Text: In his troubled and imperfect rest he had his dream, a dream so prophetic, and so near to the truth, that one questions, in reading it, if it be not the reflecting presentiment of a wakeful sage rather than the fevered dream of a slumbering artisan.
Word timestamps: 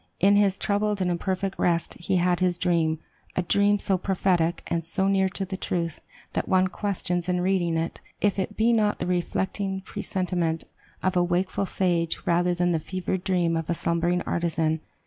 In 0.19 0.35
his 0.35 0.57
troubled 0.57 0.99
and 0.99 1.11
imperfect 1.11 1.59
rest 1.59 1.93
he 1.99 2.15
had 2.15 2.39
his 2.39 2.57
dream, 2.57 2.97
a 3.35 3.43
dream 3.43 3.77
so 3.77 3.99
prophetic, 3.99 4.63
and 4.65 4.83
so 4.83 5.07
near 5.07 5.29
to 5.29 5.45
the 5.45 5.57
truth, 5.57 6.01
that 6.33 6.49
one 6.49 6.69
questions, 6.69 7.29
in 7.29 7.39
reading 7.39 7.77
it, 7.77 8.01
if 8.19 8.39
it 8.39 8.57
be 8.57 8.73
not 8.73 8.97
the 8.97 9.05
reflecting 9.05 9.81
presentiment 9.81 10.63
of 11.03 11.15
a 11.15 11.23
wakeful 11.23 11.67
sage 11.67 12.17
rather 12.25 12.55
than 12.55 12.71
the 12.71 12.79
fevered 12.79 13.23
dream 13.23 13.55
of 13.55 13.69
a 13.69 13.75
slumbering 13.75 14.23
artisan. 14.23 14.81